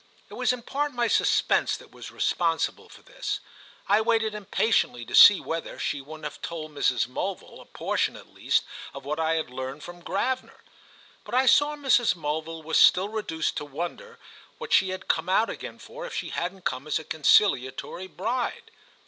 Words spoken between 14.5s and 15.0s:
what she